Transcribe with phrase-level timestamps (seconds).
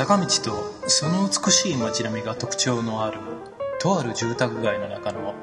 [0.00, 3.18] 坂道とその美しい街並みが特徴のある
[3.78, 5.34] とある住宅街の中の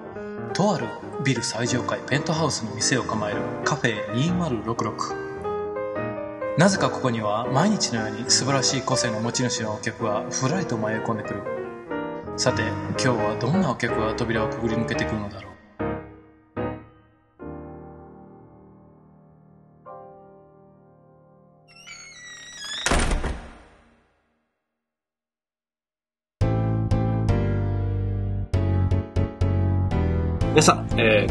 [0.55, 0.87] とある
[1.23, 11.43] ビル最上階ペントハウスの店を構えるカフェ2066なぜかここには毎日のように素晴らしい個性の持ち主のお客がふらりと迷い込んでくる。
[12.35, 15.46] さて今日はどんなお客が扉をくぐり抜けてくるのだろう。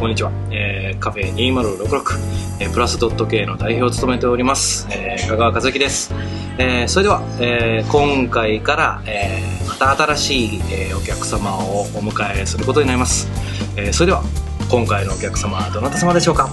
[0.06, 6.14] こんにちは、えー、カフェ2066、えー、プラスドット K の代表を務めております、えー、香川和樹です、
[6.58, 13.28] えー、それでは、えー、今回から、えー、また新しい、えー、お客様をお迎えすることになります、
[13.76, 14.22] えー、それでは
[14.70, 16.50] 今回のお客様はどなた様でしょうか？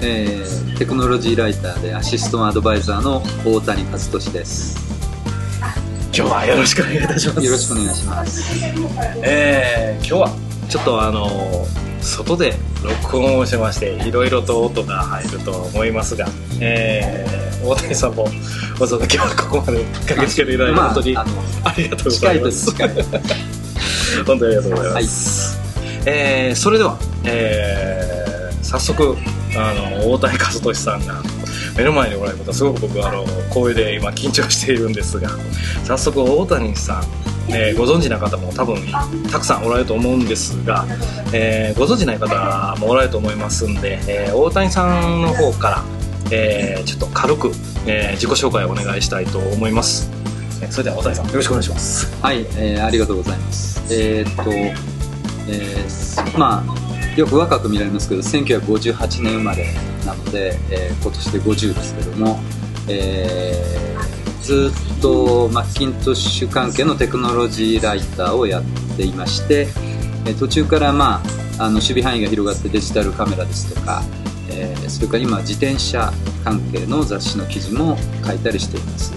[0.00, 4.78] えー、テクノロジーライターでアシストアドバイザーの大谷和俊です。
[6.06, 7.44] 今日はよろしくお願いいたします。
[7.44, 8.64] よろしくお願いします。
[9.22, 10.36] えー、今日は
[10.70, 11.28] ちょっとあの
[12.02, 16.26] 外で録音をしましていろいろと音が入ると思いますが、
[16.60, 18.24] えー、大谷さんも
[18.80, 21.24] わざわざ今日はここまで駆けつけていただいて、 本当にあ
[21.76, 22.74] りがとうございます。
[24.24, 29.16] 本当にありがとうございます、はい、えー、それでは、えー、早速
[29.56, 31.22] あの大谷和俊さんが
[31.76, 35.30] 目の前におられることすごく僕あの光栄で今緊張しているんですが
[35.84, 38.76] 早速大谷さんえー、ご存知な方も多分
[39.30, 40.86] たくさんおられると思うんですが、
[41.32, 45.84] えー、ご存知ない方もおられると思いますんで、えー、大谷さんの方から、
[46.30, 47.52] えー、ちょっと軽く、
[47.86, 50.10] えー、自己紹介をお願いしたいと思います、
[50.62, 52.22] え、それでは大谷さんよろしくお願いします。
[52.22, 53.82] はい、えー、ありがとうございます。
[53.92, 56.82] えー、っと、えー、まあ
[57.16, 59.66] よく若く見られますけど1958年生まれ
[60.06, 62.40] なので、えー、今年で50ですけども、
[62.88, 63.91] えー、
[64.42, 68.62] ずっとマッキントッシュ関係のテクノロジーライターをやっ
[68.96, 69.68] ていまして
[70.38, 71.22] 途中からま
[71.58, 74.02] ああの守備範囲が広がってデジタルカメラですとか、
[74.50, 76.12] えー、それから今自転車
[76.44, 79.12] 関係の雑誌の記事も書いたりしています、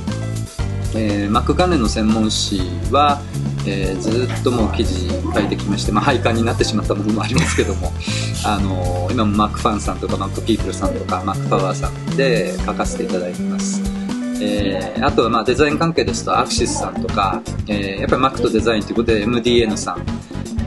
[0.95, 2.59] えー、マック関連の専門誌
[2.91, 3.21] は、
[3.65, 7.91] えー、ずっともう記事書いてきまして、まあ、廃刊になってしまったものもありますけども、
[8.45, 13.94] あの今もマックファンさんとかマックピープルさんとかマックパワーさんで書かせていただいてます。
[14.41, 20.05] えー、あとはまあデザイン関係ですとアクシスさんとか、えー、やっぱり Mac とデザインということで MDN さん、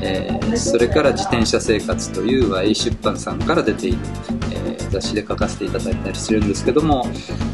[0.00, 3.98] えー、それから自転車生活という A 出版さんから出ている、
[4.52, 7.06] えー、雑誌で書かせていただいたりするんですけども、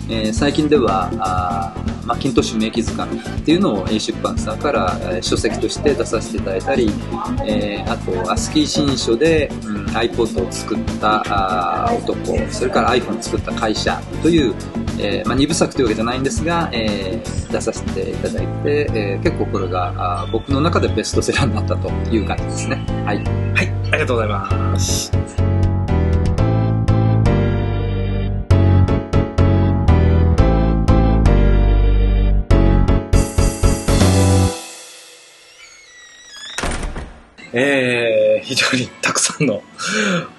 [0.09, 1.75] えー、最近ではあ
[2.05, 6.91] マッキントッシュ名機図鑑っていうのを A 出版さんから、え、書籍として出させていただいたり、
[7.47, 12.15] えー、あとアスキー新書で、うん、iPod を作ったあ男
[12.51, 14.55] それから iPhone を作った会社という
[14.99, 22.77] えーまあ、2部作というわけじゃないんですが、えー、出させていただいて、えー、結構これがあ僕の中でベストセラーになったという感じですね。
[23.05, 23.19] はい。
[23.19, 25.13] はい、ありがとうございます。
[37.57, 39.63] えー、非常にたくさんの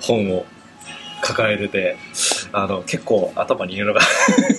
[0.01, 0.45] 本を
[1.21, 1.97] 抱えてて、
[2.57, 3.99] あの、結構頭にいるのが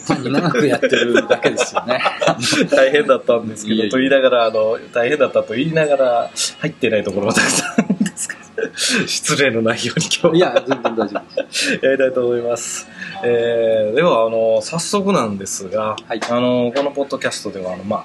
[0.06, 1.98] 単に長くやってるだけですよね。
[2.70, 8.68] 大変だったんですけど、と言いながら、あの、大変だったと言いながら、入ってないところもたくさんですけど、
[9.06, 10.36] 失礼のないように今日は。
[10.36, 11.80] いや、全然大丈夫です。
[11.82, 12.86] やりたいと思います。
[13.24, 18.04] えー、では、あの、早速なんですが、はい、あの、このポッドキャストでは、あの、ま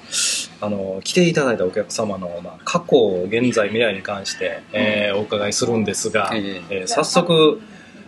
[0.64, 7.60] あの、来ていただいたお客様の、まあ、過去、現在、未来に関して、えー、お伺いするんですが、えー、えー、早速、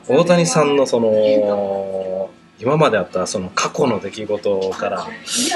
[0.08, 5.06] 大谷さんのその今まであったその過去の出来事から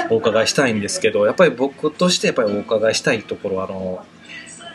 [0.09, 4.05] お伺いしたいんですけどやっぱり僕としてやっぱりお伺いしたいところはあの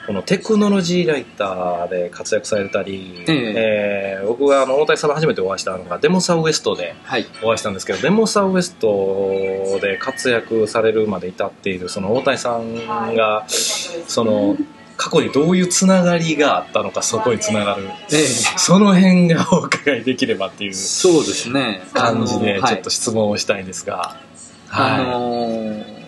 [0.07, 6.95] このテクノロジーライターで活躍されたり、えー、えー、僕があの大谷さんと初めてお会いしたのがデモサウエストで
[7.43, 14.57] お会いしたんですけど、はい、デモサウエストで活躍されるまで至っているその大谷さんがその
[14.97, 21.83] 過去にどういうつながりがあったのかそこにつながる、ええ、その辺がお伺いできればっていうそうですね。
[21.93, 24.17] 感じでちょっと質問をしたいんですが、
[24.69, 26.04] はい、あのー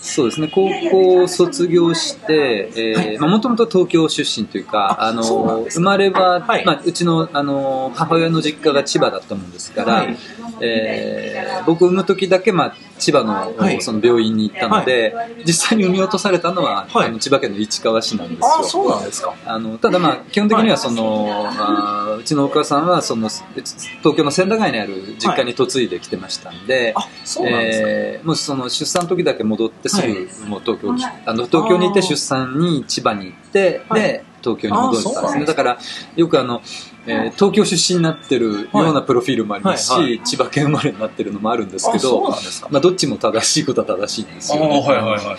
[0.00, 0.48] そうですね。
[0.48, 10.16] 高校を卒業して、えー、もともと東京出身というかあの生まれは、はい、まあ、うちのあの母親の実家が千葉だったもんですから、はい、
[10.60, 18.64] えー、僕産む時だけ、まあ、千葉の,、その病院に行ったので、はい、実際に産み落とされたのは、あの千葉県の市川市なんですよ。
[18.64, 19.34] そうなんですか。
[19.46, 30.48] あのただまあ基本的にはその、あうちのお母さんはその東京の千駄ヶ谷にある実家に嫁いできてましたんで、あそうなんですか、えーもうその出産の時だけ戻ってすぐ、はい。
[30.48, 30.90] もう東京
[31.26, 34.02] あの東京に行って出産に千葉に行って、はい。
[34.02, 35.44] で東京に戻ったんですね。
[35.46, 35.78] だから
[36.16, 36.62] よくあの、
[37.06, 40.02] えー東京出身になってるようなプロフィールもありますし、はい。
[40.04, 40.20] はい。
[40.24, 42.28] 千葉県生まれになってるのもあるんですけど
[42.70, 45.36] まあ、どっちも正しいことは正しいんですよ、ね、はいは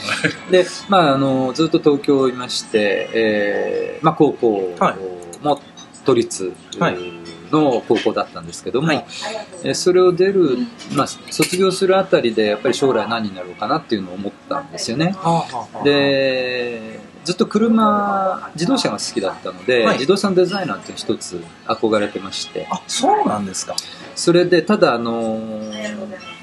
[0.49, 5.45] いで、まあ、あのずっと東京いまして、えーまあ、高校はい。
[5.45, 5.61] も
[6.05, 7.18] 都立はい
[7.51, 9.05] の高校だったんですけども、はい。
[9.63, 10.57] えーそれを出る、
[10.93, 15.15] まあ、卒業するあたりでやっぱり将来何になろうかなっていうのを思ったんですよね。
[15.83, 19.93] でずっと車自動車が好きだったので、はい。
[19.95, 22.67] 自動車のデザイナーって一つ憧れてまして。
[22.71, 23.75] あそうなんですか。
[24.15, 26.39] それでただあのー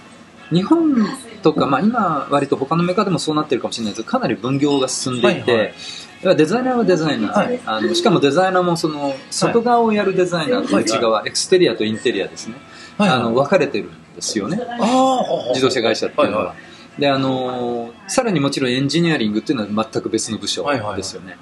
[0.50, 0.94] 日本
[1.42, 5.74] とか、まあ、今割と他のメーカーでもそうなってるかもしれないですけどかなり分業が進んでいて、はいはい
[6.34, 7.60] デザイナーはデザイナー、はい。
[7.64, 12.56] あのしかもデザイナーもその外側をやるデザイナーと内側、エクステリアとインテリアですね、
[12.98, 13.10] はい。
[13.10, 14.58] あの分かれてるんですよね。
[15.50, 16.44] 自動車会社っていうのは。
[16.46, 20.96] はいはであのーさらにもちろんエンジニアリングっていうのは全く別の部署はいはいはい。
[20.96, 21.36] ですよね、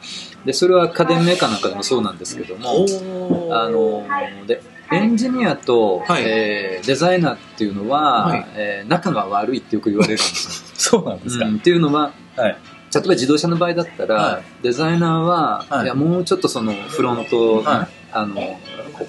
[0.45, 2.71] でそれは家電メーカーなんかでもそうなんですけども、
[3.53, 4.61] あのーで
[4.93, 6.25] エンジニアと、はい。
[6.27, 8.47] えーデザイナーっていうのは、はい。
[8.57, 12.57] えー仲が悪いってよく言われるんです そうなんですよ、か、うんっていうのははい
[12.95, 14.43] 例えば自動車の場合だったら、はい。
[14.63, 15.85] デザイナーは、はい。
[15.85, 18.05] い、やもうちょっとそのフロントをね、はい。
[18.17, 18.59] あの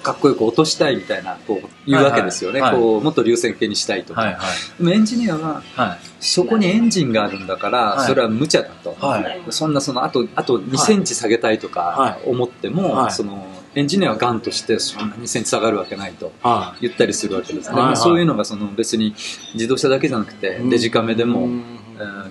[0.02, 4.78] かっこよく落としたいみたいなこう言うわけですよね、はいはいこうもっと流線形にしたいとか、はいはい。
[4.78, 5.98] でもエンジニアははい。
[6.18, 8.06] そこにエンジンがあるんだから、はい。
[8.06, 9.42] それは無茶だと、はい。
[9.50, 13.12] そんなそのあとあと2センチ下げたいとかは思っても、はい。
[13.12, 13.46] その
[13.76, 17.86] エンジニアはガンとしてそんな2センチ下がるわけないとは言ったりするわけですね、はいはい。
[17.90, 19.14] まあそういうのがその別に
[19.54, 20.70] 自動車だけじゃなくてうん。
[20.70, 21.48] デジカメでも、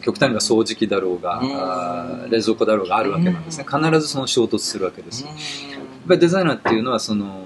[0.01, 1.39] 極端には掃除機だろうが、
[2.23, 2.29] うん。
[2.29, 3.65] 冷蔵庫だろうがあるわけなんですね。
[3.65, 5.23] 必ずその衝突するわけです。
[5.25, 5.33] やっ
[6.07, 7.43] ぱりデザイナーっていうのはその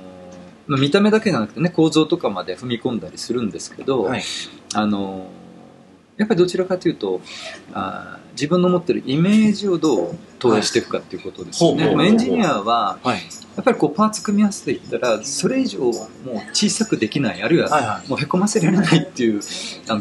[0.68, 4.24] まあ見た目だけじゃなくてね構造とかまで踏み込んだりするんですけど、はい。
[4.74, 5.28] あの
[6.18, 7.22] やっぱりどちらかというと
[7.74, 13.20] あー自分の持ってるイメージをどう投影していくかっていうことですよね、エンジニアははい。
[13.58, 15.94] やっぱりこうパーツ組み合わせていったらそれ以上もう
[16.54, 19.42] 小さくできないあるいはもうへこませられないっていう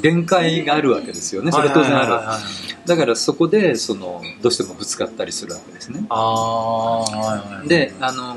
[0.00, 1.50] 限界があるわけですよね。
[1.50, 2.12] それは当然ある、
[2.86, 6.02] だからそこでそのどうしてもぶつかったりするわけですね。
[7.66, 8.36] であの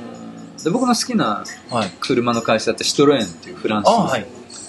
[0.64, 1.92] で僕の好きなはい。
[2.00, 4.10] 車の会社ってシトロエンっていうフランスの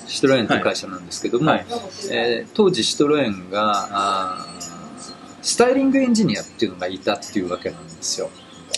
[0.06, 1.66] シトロエンという会社なんですけども、はい。
[2.10, 4.51] えー当時シトロエンがあー
[5.42, 8.30] スタイリングエンジニアっていうのがいたっていうわけなんですよ。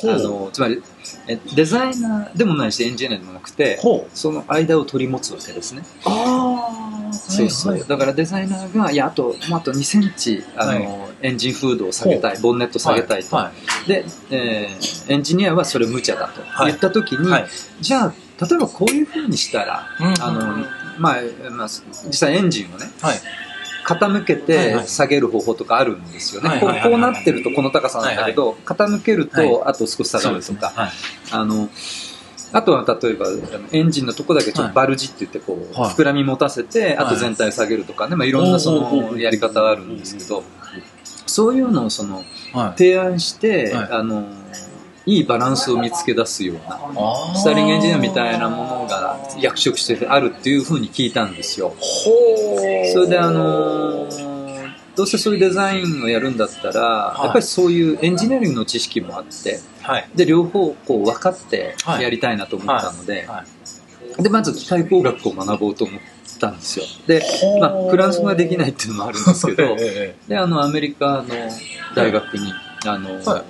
[0.03, 0.83] あのつまり
[1.29, 3.79] えデザイナーでもないしエンジニアでもなくて
[4.13, 5.83] その間を取り持つわけですね。
[6.05, 13.53] ああそうそう、だからデザイナーがいやあとあと2センチあの、エンジンフードを下げたいボンネット下げたいと、は
[13.87, 16.43] で、えーエンジニアはそれ無茶だと。
[16.43, 16.73] はい。
[16.73, 17.47] 言った時に、はい。
[17.81, 20.23] じゃあ例えばこういうふうにしたら、うん。
[20.23, 20.67] あの
[20.99, 21.17] まあ
[21.51, 21.69] まあ、
[22.07, 23.17] 実際エンジンをねはい
[23.85, 29.49] 傾けて下げる方法とかあるんですよね、こうなってるとこの高さなんだけど、傾けるはい。
[29.49, 30.91] とあと少し下がるとか、はい。
[31.31, 31.69] あの
[32.53, 33.27] あとは例えば
[33.73, 35.91] エンジンのとこだけちょっとバルジって言ってこう、はい。
[35.91, 40.45] 膨らみ持たせて、あと全体下げるとかね、まあ、いろんなそのやり方があるんですけど、
[41.27, 42.79] そういうのをそのはい。
[42.79, 43.89] 提案して、はい。
[43.91, 44.29] あの
[45.07, 51.75] いいバランスを見つけ出すようなスタイリングエンジニアみたいなものが役職してあるっていうふうに聞いたんですよ。
[52.93, 54.35] それであのー
[54.97, 57.23] どうせそういうデザインをやるんだったら、い。
[57.25, 60.09] やっぱりそういうエンジニアリングの知識もあってはい。
[60.15, 62.03] で両方こう分かってはい。
[62.03, 63.45] やりたいなと思ったので,、は
[64.19, 64.23] い。
[64.23, 66.01] でまず機械工学を学ぼうと思っ
[66.39, 66.85] たんですよ。
[67.09, 67.23] で、
[67.61, 71.35] まあ、フランス語ができないっていうのもあるんですけど えであのアメリカの
[71.97, 72.53] 大学に、
[72.87, 73.45] あのはい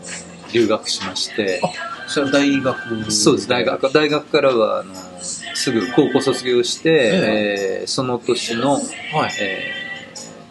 [0.55, 1.69] 留学しましてあ
[2.09, 3.11] それは大学？
[3.11, 3.49] そうです。
[3.49, 7.11] 大学大学からはあのすぐ高校卒業して、
[7.81, 8.83] えーその年の、はい。
[9.41, 9.85] えー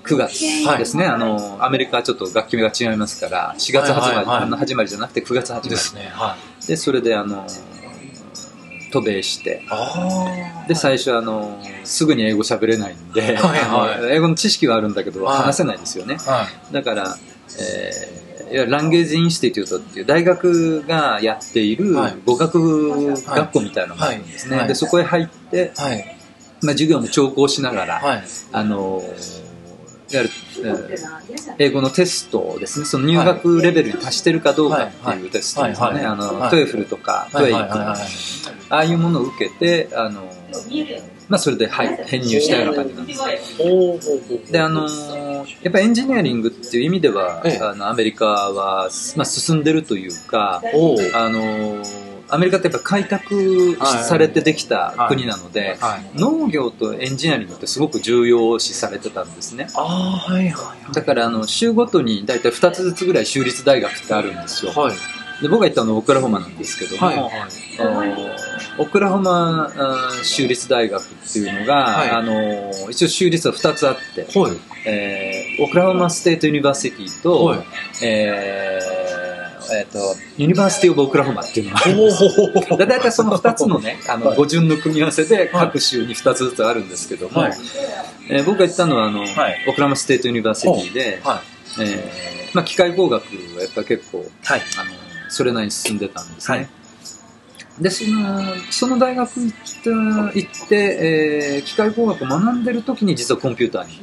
[0.04, 0.42] 9月
[0.78, 4.60] ですね、あのアメリカはちょっと学期が違いますから4月始まり,、はいはい。
[4.60, 5.70] 始まりじゃなくて9月始まり。
[5.70, 6.12] ですね。
[6.14, 6.36] は
[6.68, 7.48] でそれであの
[8.92, 14.16] 渡米していあで最初あのすぐに英語喋れないんで、はいはい。
[14.16, 15.38] 英語の知識はあるんだけどはい。
[15.38, 17.16] 話せないですよね、はだから、
[17.60, 22.18] えーいわゆるランゲージインスティテュートっていう大学がやっているはい。
[22.24, 25.82] 語学学校みたいなのがあるんですね、でそこへ入って、い。
[25.82, 26.18] はい。
[26.62, 28.24] まあ、授業も聴講しながら、はい。
[28.52, 29.12] あのいわ
[30.12, 30.43] ゆる、えー
[31.58, 32.86] 英語のテストをですね。
[32.86, 36.50] その入学レベルに達してるかどうかっていうテストですね、あの、はい。
[36.50, 37.96] トエフルとか、トエイクとか、
[38.70, 40.24] ああいうものを受けてあの、
[41.30, 44.88] まあ、それで、はい、編入したような感じなんですであの
[45.62, 47.60] やっぱエンジニアリングっていう意味では、ええ。
[47.60, 50.62] あのアメリカは、まあ、進んでるというか
[51.14, 51.84] あの
[52.34, 55.78] アメリカってやっぱ開拓されてできた国なので、
[56.16, 59.68] 農業とエンジニアリングってすごく重要視されてたんですね。
[59.76, 64.72] あはいはい、だからあの州ごとに大体2つずつぐらい州立大学ってあるんですよ。
[64.72, 64.96] はい。
[65.42, 67.30] で僕が行ったのはオクラホマなんですけども、はいはい、
[68.78, 69.70] オクラホマ
[70.24, 74.52] 州立大学っていうのが、はい、あの一応州立は2つあって、はい、
[74.88, 77.66] えー、 Oklahoma State University と、はい、
[78.04, 79.13] えー
[79.72, 82.78] えーと、 University of Oklahoma っていうのがあるんです。
[82.78, 87.54] 大体その2つのね あの語順の組み合わせで各州に2つずつあるんですけども、はい、
[88.30, 91.82] えー、僕が行ったのはあの、はい、 Oklahoma State University で、はい。
[91.82, 93.24] えーまあ、機械工学
[93.56, 94.92] はやっぱ結構、はい、あの
[95.30, 96.58] それなりに進んでたんですね。
[96.58, 96.70] はい。
[97.82, 99.90] でそのその大学行った
[100.38, 104.00] 行って、えー、機械工学を学んでる時に実はコンピューターに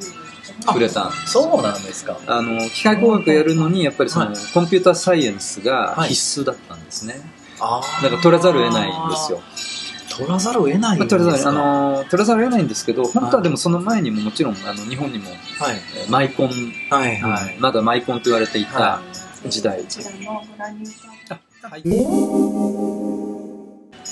[0.62, 2.18] 触れたそうなんですか。
[2.26, 7.20] あの機械工学やるのにやっぱりその、はい、コンピューターサイエンスが必須だったんですね、
[7.58, 9.40] はい、だから取らざるを得ないんですよ。
[10.10, 11.62] 取らざるを得ないんですか、まあ、取らざるあ
[11.98, 15.38] の取らざるを得ないんですけど本当はでもその前にももちろんあの日本にも、はい、
[16.10, 16.48] マイコン、
[16.90, 17.16] はい。
[17.20, 19.00] はい、まだマイコンと言われていた
[19.46, 19.86] 時代、はい。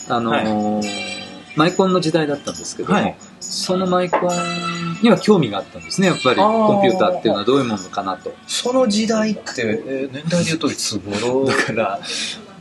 [0.08, 1.17] あのーはい、
[1.58, 8.32] マイコンの時代だったんですけども、はい、そのマイコンには興味があったんですねやっぱりコンピューターっていうのはどういうものかなと。
[8.46, 9.42] その時代って、
[9.86, 12.00] えー、年代でいうといつ頃だから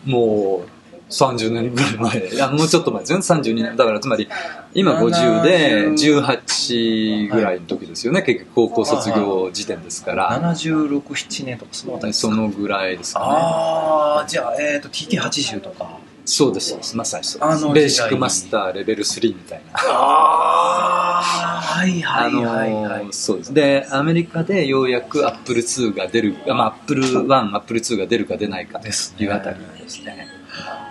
[0.03, 0.77] もう
[1.09, 2.27] 30年ぐらい前。
[2.33, 3.23] いやもうちょっと前ですよね。
[3.23, 3.77] 32年。
[3.77, 4.27] だからつまり
[4.73, 8.23] 今50で18ぐらいの時ですよね。
[8.23, 10.53] 結局高校卒業時点ですから。
[10.53, 13.25] 767年とかそのそのぐらいですかね。
[13.29, 15.97] ああじゃあ、えーと、と TT80 とか
[16.29, 16.77] そうです。
[16.97, 17.73] まさにそうです。
[17.73, 19.79] ベーシックマスターレベル3みたいな。
[19.79, 23.53] ああはいはいはいはい、そうです。
[23.53, 28.91] でアメリカでようやくアップル2が出るまあアップル1アップル2が出るか出ないかとい
[29.27, 30.27] うあたりですね。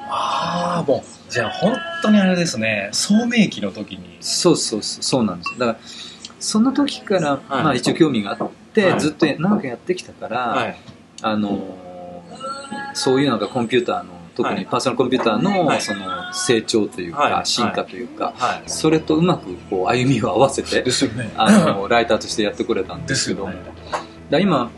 [0.09, 2.89] ああもうじゃあ本当にあれですね。
[2.93, 4.17] 聡明期の時に。
[4.23, 5.59] そうそうそうそうなんです。
[5.59, 5.79] だから
[6.41, 10.77] その時から、はい、まあ一応興味があって、はい、ずっと長くやってきたから、はい、
[11.21, 11.77] あの
[12.95, 18.35] そういうのがコンピューターの特にパーソナルコンピューターのその成長というか進化というか
[18.67, 20.85] それとうまくこう歩みを合わせて
[21.37, 23.53] あのライターとしてやってくれたんですけども。
[24.31, 24.71] だ今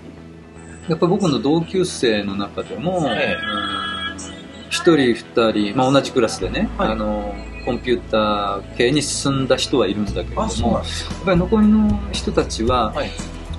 [0.89, 7.35] やっぱり僕の同級生の中でも、1人2人、まあ、同じクラスでね、あの
[7.65, 10.55] コンピューター系に進んだ人はいるんだけれどもやっ
[11.27, 12.95] ぱり残りの人たちは、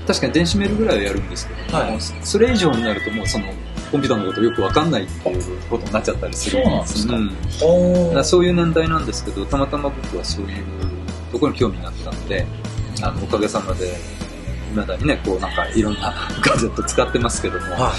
[0.07, 3.45] 確かに電子メールぐらいはやるんですけども、それ以上になるともうその
[3.91, 7.19] コンピューターのことよく分かんないっていうことになっちゃったりするんですそう
[8.15, 10.63] うん、そういう年代なんですけどたまたま僕はそういう
[11.31, 12.45] ところに興味があったので
[13.01, 13.91] あのおかげさまでい
[14.75, 17.93] まだにねこうなんかいろんなガジェット使ってますけども、は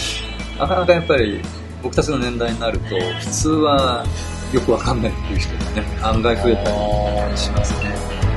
[0.57, 1.41] い、なかなかやっぱり
[1.83, 4.05] 僕たちの年代になると普通は
[4.53, 8.30] よく分かんないっていう人がね案外増えたりしますね。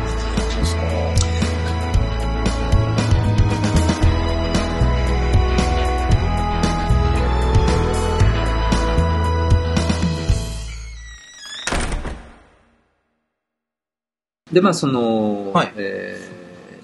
[14.53, 16.17] でまあその、はい、え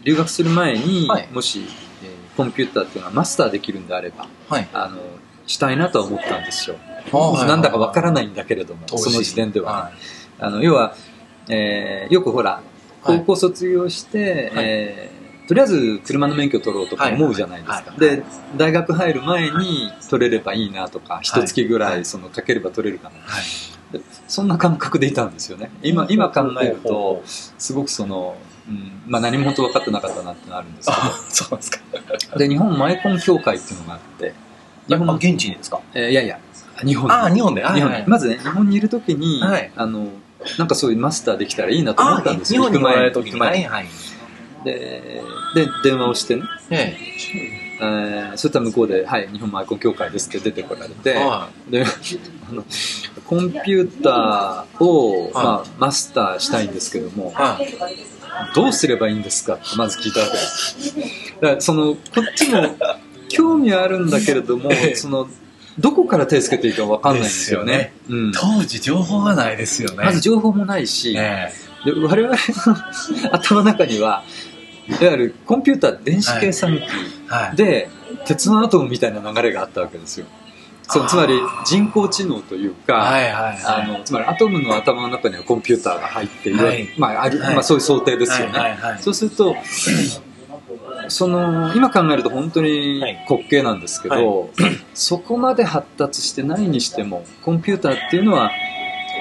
[0.02, 1.66] ー、留学する前に、はい、もし、
[2.04, 5.00] えー、コンピューターっていうのはマスターできるんであれば、はい、あの
[5.46, 6.78] したいなとは思ったんですよ、
[7.12, 9.92] はい、なんだかわからないんだけれども、その時点では、
[10.40, 10.96] あの要は、
[11.48, 12.62] えー、よくほら
[13.04, 18.24] 高校卒業して、はい、えー、とりあえず車の免許取ろうとか思うじゃないですか、で
[18.58, 23.16] 大学入る前に取れればいいなとか一月ぐらいそのかければ取れるかな、
[24.27, 25.72] そんな感覚でいたんですよね。
[25.81, 28.36] 今今考えるとすごくその、
[28.67, 31.01] うんまあ、何も本当分かってなかったなってのあるんですけど。
[31.29, 31.79] そうですか。
[32.38, 34.34] で日本マイコン協会っていうのがあって
[34.88, 36.39] 日本現地にですか、えー、いやいや
[36.84, 37.63] 日本あ日本で。
[37.63, 40.08] 日本で、まずね日本にいる時に、はい、あの
[40.58, 42.63] なんかそういうマスターできたらいいなと思ったんですよ。
[42.63, 43.88] 日本に来られる時に、はいはい、
[44.63, 45.24] で
[45.55, 46.98] で電話をしてね、え
[47.65, 51.86] ええー、そしたら向こうで「はい日本マイコン協会です」って出てこられて、はい、で
[52.50, 52.65] あの
[53.25, 60.95] コンピューターを、はい、まあ、マスターしたいんですけども、はい、どうすればいいんですかってまず聞いたわけです。
[61.41, 62.75] だからそのこっちも
[63.29, 65.29] 興味はあるんだけれども、 その
[65.77, 67.93] どこから手つけていいか分かんないんですよね、ね。
[68.09, 70.03] うん、当時情報がないですよね。
[70.03, 71.51] まず情報もないし、え。
[71.86, 72.36] で我々の
[73.31, 74.24] 頭の中には
[74.89, 77.89] いわゆるコンピューター電子計算機で、
[78.25, 80.25] 鉄のアトムみたいな流れがあったわけですよ。
[80.91, 88.58] そうつまり人工知能というか、あのつまりアトムの頭の中にはコンピューターが入っている、はい、まああるまあ、そういう想定ですよね。
[88.58, 89.55] はいはいはい、そうすると
[91.08, 94.50] その今考えると本当に滑稽なんですけど、はい、
[94.96, 98.51] そこまで発達してないにしてもコンピューターっていうのは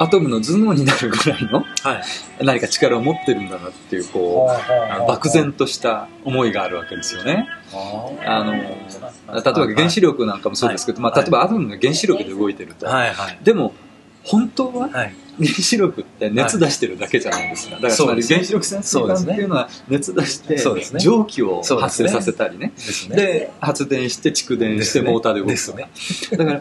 [0.01, 2.03] アトムの頭脳になるぐらいの、は
[2.41, 7.49] い、何か力を持ってるんだなっていうこう漠然とした思いがあるわけですよね。
[8.25, 13.75] あの例えば原子力なんかもそうですけど、まあ、例えばアトムが原子力で動いてると、はいはい、でも
[14.25, 17.77] 本当は、はい原子力って熱出してるだけじゃないですか。
[17.77, 20.59] だからつまり原子力潜水艦っていうのは熱出して、
[20.99, 22.73] 蒸気を発生させたりね。
[23.11, 25.89] で、発電して蓄電してモーターで動くとか。
[26.37, 26.61] だから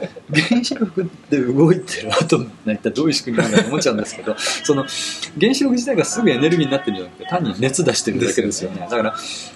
[0.49, 4.85] 原子力で動いてるアトムって一体どういう仕組みなんだと思っちゃうんですけど、その
[5.39, 8.87] 原子力自体がすぐエネルギーになってるんじゃなくて単に熱出してるだけですよね。
[8.89, 9.15] だから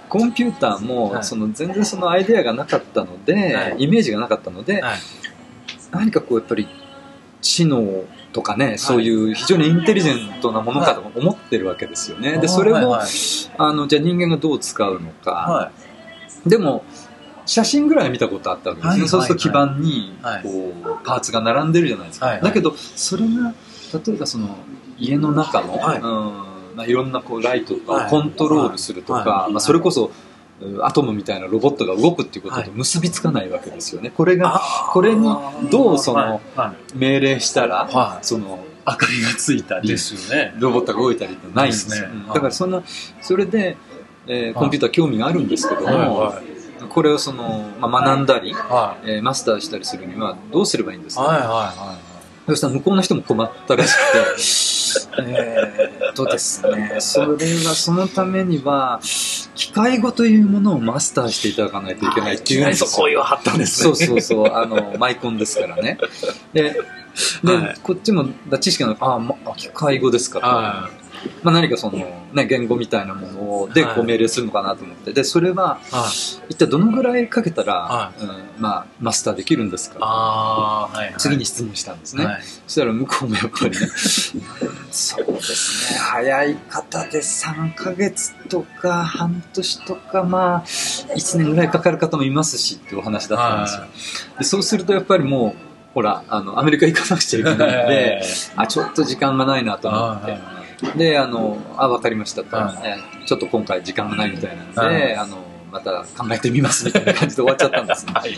[0.09, 4.83] コンピューターも、その全然そのアイデアがなかったので、イメージがなかったので、
[5.91, 6.67] 何かこうやっぱり
[7.41, 12.37] 知能とかね、そういう非常にインテリジェントなものかと思ってるわけですよね。
[12.37, 12.99] で、それを、
[13.57, 15.71] あの、じゃあ人間がどう使うのか。
[16.45, 16.83] でも、
[17.45, 19.07] 写真ぐらい見たことあったわけですね。
[19.07, 22.39] そうすると基板に、こう、パーツが並んでるじゃないですか。
[22.39, 23.53] だけど、それが、
[24.05, 24.55] 例えばその、
[24.97, 25.79] 家の中の、
[26.77, 30.11] うん、いろんなこうライトとかをコントロールするとか、まあ、それこそ、
[30.81, 34.11] アトムみたいなロボットが動くっていうことと結びつかないわけですよね。
[34.11, 35.27] これが、これに
[35.71, 36.41] どうその
[36.95, 39.95] 命令したら、その明かりがついたり、
[40.59, 42.07] ロボットが動いたりってないんですね。
[42.27, 42.83] だからそんな、
[43.21, 43.77] それで、
[44.27, 46.33] えー、コンピューター興味があるんですけども、
[46.89, 48.53] これをその、まあ、学んだり、
[49.03, 52.10] えー、マスターしたりするにはどうすればいいんですか、はいはいはい
[52.51, 58.99] そしたら向こうの人も困ったらしくて、えー、とですね、それはそのためには、
[59.55, 63.95] 機械語というものをマスターしていただかないといけないっていうそこを貼ったんですね。
[63.95, 65.97] そうそうそう、あの、マイコンですからね。
[66.51, 66.75] で、
[67.43, 68.25] で、はい、こっちも
[68.59, 71.00] 知識の、あ、ま、機械語ですかと。
[71.43, 71.97] まあ、何かその、
[72.33, 75.79] ね、言語みたいなものでこう命令するのかなと思って、でそれは、
[76.49, 83.87] 一体どのぐらいかけたら、うんまあ、マスターできるんですか、はいはい、次に質問したんですね、はい、そしたら向こうもやっぱりね
[84.91, 85.99] そうですね。
[85.99, 93.83] 早い方で3か月とか半年とかまあ1年ぐらいかかる方もいますしっていうお話だったんですよ。
[94.39, 98.21] でそうするとやっぱりもうほらあのアメリカ行かなくちゃいけないんで
[98.55, 100.60] あちょっと時間がないなと思って。
[100.95, 102.73] で、あの、あ、わかりましたと、は
[103.23, 106.85] い、ちょっと今回時間がないみたいなので、はい、あの、また考えてみます。
[106.87, 108.13] みたいな感じで終わっちゃったんですね。
[108.13, 108.37] はい、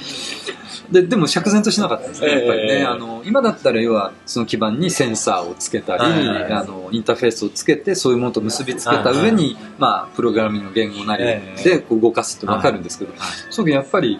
[0.92, 2.80] ででも釈然としなかったですね、やっぱりね。
[2.82, 9.54] えー、あの今だったら要はその基板にセンサーをつけたり、はいはい、あのインターフェースをつけてそういうものと結びつけた上に、はい。
[9.54, 11.24] はい、まあ、プログラミングの言語なり
[11.64, 13.20] でこう動かすって分かるんですけど、はい。
[13.22, 14.20] はい、そうやっぱり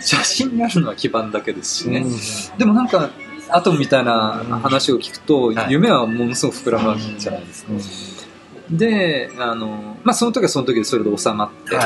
[0.00, 2.00] 写真にあるのは基板だけですしね。
[2.00, 3.10] うん、でもなんか
[3.52, 7.72] アトムみたいな話を聞くと、夢はものすごく膨らむわけじゃないですか。
[8.70, 11.76] で、あの、まあ、その時はその時でそれで収まって、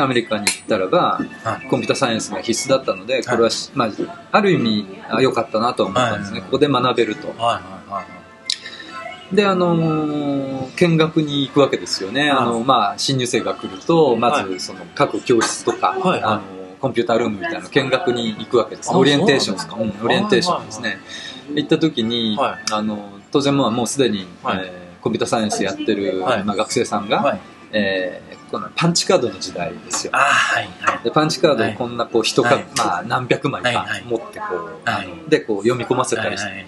[0.00, 1.20] アメリカに行ったらば、
[1.68, 3.90] コンピュータサイエンスが必須だったので、これは、まあ、
[4.32, 4.86] ある意味
[5.20, 6.40] 良かったなと思ったんですね。
[6.42, 7.34] ここで学べると。
[9.32, 12.30] で、あの見学に行くわけですよね。
[12.30, 16.42] あの、まあ、新入生が来ると、まず、その、各教室とか、あの
[16.80, 18.94] コンピュータールームみたいな見学に行くわけです。
[18.94, 20.98] オリエンテーションですか、うん、オリエンテーションですね。
[21.54, 27.40] 行った時に、はい、あの、当然もうすでに、はい、えー、コンピューターサイエンスやってる、はい、まあ、学生さんが、はい、
[27.72, 30.12] えー、このパンチカードの時代ですよ。
[30.14, 36.66] はいはい、でパンチカードをこんなこう人か、まあ、何百枚か持ってこう、あのでこう読み込ませたりして。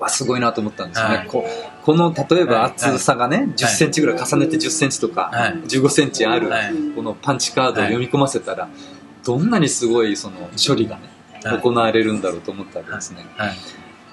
[0.00, 1.44] わすごいなと思ったんですよね、はい、こ
[1.84, 6.50] この例えば厚さがね、はい、1 0ンチぐらい重ねて1 0ンチとか、はい、1 5ンチある、
[6.94, 8.68] このパンチカードを読み込ませたら、
[9.24, 11.02] どんなにすごいその処理がね、
[11.62, 13.24] 行われるんだろうと思ったわけですね。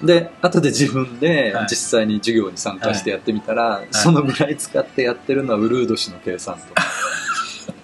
[0.02, 6.60] で後で自分で実際に授業に参加してやってみたら、そのぐらい使ってやってるのはウルード氏の計算と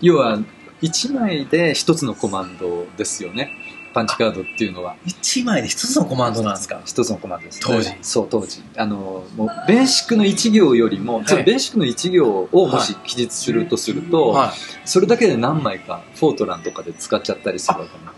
[0.00, 0.38] 要は
[0.82, 3.50] 1枚で1つのコマンドですよね
[3.92, 4.96] パンチカードっていうのは。
[5.06, 7.90] 1枚で1つのコマンドなんですか？1つのコマンドです、ね、当時。
[8.02, 8.62] そう当時。
[8.76, 18.12] あのもうベーシックの1行よりも、はい、ベーシックの1行をもし記述するとすると、はい、それだけで何枚かフォートランとかで使っちゃったりするわけな。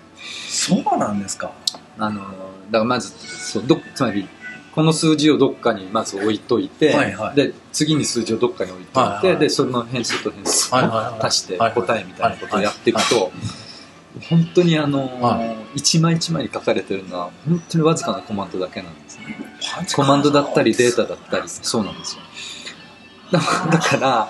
[0.48, 1.52] そうなんですか。
[1.98, 2.32] あのだか
[2.78, 4.28] らまずそうどつまり
[4.74, 13.30] この数字をどっかにまず置いといて、はいはい、で次に数字をどっかに置いといて、はいはい、でその変数と変数を足して答えみたいなことをやっていくと、
[14.29, 15.42] 本当にあの、は
[15.74, 19.37] い、一枚一枚に書かれてるのは本当にわずかなコマンドだけなんですね。
[19.94, 21.48] コマンドだったりデータだったり。
[21.48, 22.22] そうなんですよ。
[23.33, 24.29] だから、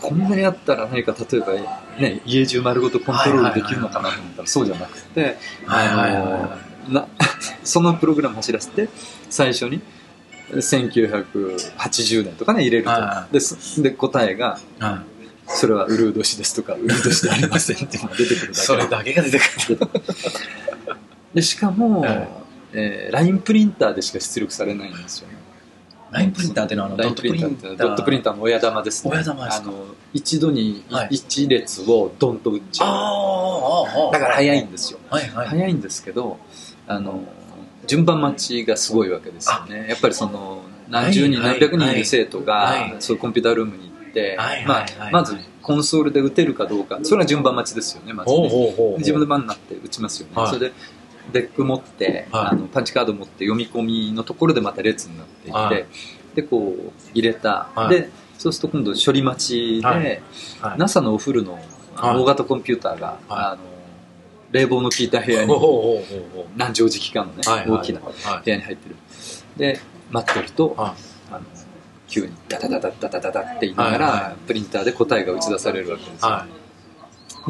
[0.00, 1.52] こんなにあったら何か例えば、
[1.98, 5.36] ね、家中丸ごとコントロールできるのかなと思ったらそうじゃなくて、
[6.88, 7.08] な
[7.64, 8.88] そのプログラム走らせて
[9.30, 9.80] 最初に
[10.50, 12.90] 1980年とかね入れると、
[13.32, 13.40] で
[13.82, 14.60] で答えが、
[15.46, 18.54] それはウルード氏ですとか、ウルード氏でありませんっていうのが出てくるだけ。
[18.54, 19.42] それだけが出てく
[19.74, 19.78] る。
[21.34, 22.28] でしかも、はい、
[22.72, 25.34] えー、ラインプリンターでしか出力されないんですよね。
[26.10, 28.36] ラインプリンターっていうのはあのラインプリンタードットプリンター。
[28.36, 29.10] の親玉ですね。
[29.12, 29.68] 親玉ですか？
[29.68, 31.08] あの一度にはい。
[31.10, 35.00] 一列をドンと打っちゃう、ああだから早いんですよ。
[35.10, 35.48] はいはい。
[35.48, 36.38] 早いんですけど
[36.86, 37.20] あの
[37.86, 39.88] 順番待ちがすごいわけですよね。
[39.88, 42.96] やっぱりその何十人、はい何百人いる生徒が、はい。
[43.00, 48.74] そういうコンピュータールームにて、はいまはいはいあ、まずコンソールで打てるかどうかそれは順番待ちですよねまずね。
[48.98, 50.48] 自分の番になって打ちますよね、はい。
[50.48, 50.74] それで
[51.32, 52.46] デック持って、はい。
[52.48, 55.86] あのパンチカード持って読み込みのところでまた列になっていって、はい。
[56.34, 57.88] でこう入れた、はい。
[57.94, 60.22] でそうすると今度処理待ちで、
[60.76, 61.58] NASA のお風呂の
[61.94, 62.16] はい。
[62.16, 63.18] 大型コンピューターが、はい。
[63.28, 63.58] あの
[64.52, 65.54] 冷房の効いた部屋に
[66.56, 68.96] 何畳時間のね、大きな部はい屋に入ってる。
[69.56, 71.32] で待ってると、はい。
[71.32, 71.40] あの
[72.14, 76.46] 急にダダダダダダダダって言いながら、プリンターで答えが打ち出されるわけですよ、は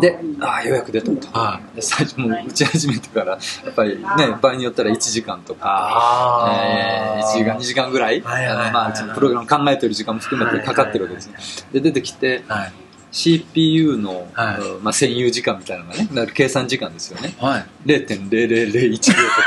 [0.00, 1.06] でああようやく出た。
[1.06, 1.76] と、いはい。
[1.76, 4.04] で最初もう打ち始めてからやっぱりね
[4.42, 8.64] 場合によったら1時間とか、あえー、1時間2時間ぐらい、はいはいはい。
[8.64, 11.36] あのまあ、そのプログラム考えてる時間も含めてかかってるわけですね、
[11.74, 12.72] で出てきてはい。
[13.12, 14.60] CPU の、はい。
[14.60, 17.34] うんまあ、占有時間みたいなのがねだ計算時間ですよね。
[17.38, 17.66] はい。
[17.86, 19.42] 0.0001秒と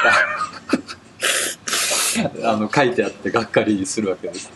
[0.85, 0.93] か
[2.51, 4.51] あの書いてあってがっかりするわけです、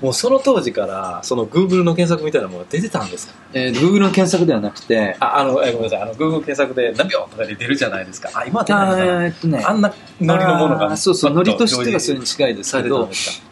[0.00, 3.34] もうその当時からその Google の検索みたいなものが出てたんですか？
[3.52, 6.02] えー、Google の検索ではなくてああのえごめんなさい。
[6.02, 8.30] あの Google 検索で何秒とかで出るじゃないですか。
[8.34, 9.24] あ今は出ないのかな？
[9.24, 9.62] えーっとね。
[9.64, 13.08] あんなノリのものがそうそうノリとしてはそれにに近いですさけど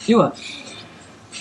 [0.06, 0.34] 要は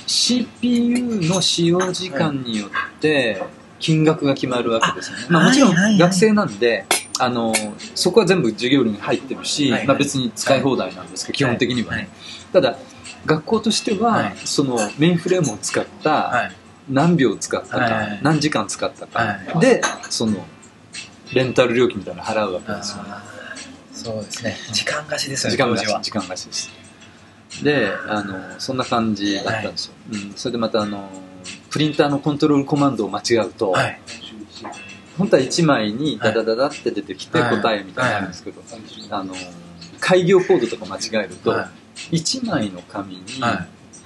[0.08, 2.70] CPU の使用時間によっ
[3.02, 3.44] て
[3.80, 6.86] 金額が決まるわけですね、まあ、もちろん学生なんで
[7.20, 7.54] あの
[7.94, 12.10] そこは全部授業料に入ってるし、まあ、別に使い放題なんですけど、基本的にはね、はい
[12.54, 12.78] ただ
[13.28, 14.34] 学校としては、はい。
[14.46, 16.52] そのメインフレームを使ったはい。
[16.90, 17.94] 何秒使ったか、はい。
[17.94, 19.60] はい何時間使ったか、はい。
[19.60, 20.46] でその
[21.34, 23.10] レンタル料金みたいなの払うわけですよね。
[23.92, 24.56] そうですね。
[24.72, 26.72] 時間貸しですよね時間貸し時間貸しです。
[27.64, 31.10] であのそんな感じだったんですよ、うん、それでまたあの
[31.72, 34.00] プリンターのコントロールコマンドを間違うと、はい。
[35.18, 37.62] 本当は1枚にダダダダって出てきてはい。
[37.62, 38.62] 答えみたいなのあるんですけど、
[39.10, 39.34] あの
[40.00, 41.72] 開業コードとか間違えると、は
[42.12, 43.66] 1枚の紙には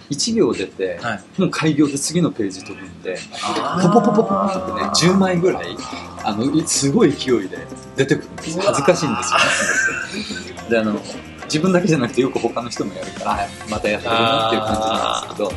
[0.09, 1.41] 1行出て、いはい。
[1.41, 5.77] もう開業で次のページ飛ぶんであポポポポポポってね10枚ぐらい
[6.23, 7.57] あのいすごい勢いで
[7.95, 10.49] 出てくるんです恥ずかしいんですよ。
[10.63, 10.99] ねであの
[11.45, 15.51] 自分だけじゃなくてよく他の人もやるからあまたやってるなっていう感じなんですけど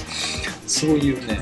[0.66, 1.40] そういうね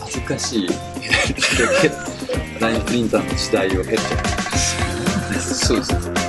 [0.00, 0.68] 恥ずかしい
[2.60, 3.98] ラインプリンターの時代を経て。
[5.56, 6.25] そうです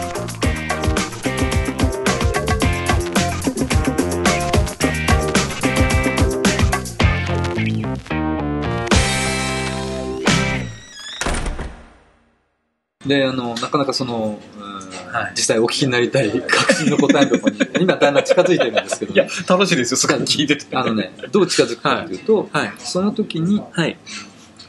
[13.08, 14.68] であのなかなかその、うん
[15.12, 15.32] はい。
[15.36, 20.76] 実際お聞きになりたい 確信の答えのところに 今だんだん近づいてるんですけど、いや楽しいですよすごい聞いてて。
[20.76, 22.74] あのねどう近づくかというと、はい。
[22.78, 23.98] その時にはい。